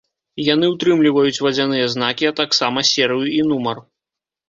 [0.45, 3.89] Яны ўтрымліваюць вадзяныя знакі, а таксама серыю і нумар.